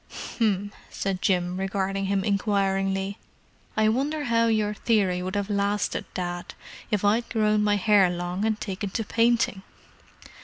"H'm!" 0.09 0.71
said 0.89 1.21
Jim, 1.21 1.57
regarding 1.59 2.05
him 2.07 2.23
inquiringly. 2.23 3.19
"I 3.77 3.87
wonder 3.89 4.23
how 4.23 4.47
your 4.47 4.73
theory 4.73 5.21
would 5.21 5.35
have 5.35 5.47
lasted, 5.47 6.05
Dad, 6.15 6.55
if 6.89 7.05
I'd 7.05 7.29
grown 7.29 7.63
my 7.63 7.75
hair 7.75 8.09
long 8.09 8.43
and 8.43 8.59
taken 8.59 8.89
to 8.89 9.03
painting?" 9.03 9.61